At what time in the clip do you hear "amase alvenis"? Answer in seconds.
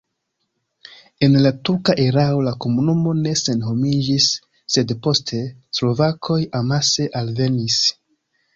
6.65-7.81